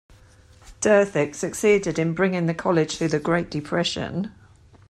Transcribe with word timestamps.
Derthick 0.79 1.35
succeeded 1.35 1.99
in 1.99 2.15
bringing 2.15 2.47
the 2.47 2.55
college 2.55 2.97
through 2.97 3.09
the 3.09 3.19
Great 3.19 3.51
Depression. 3.51 4.33